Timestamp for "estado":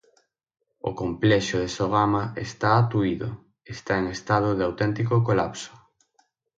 4.17-4.49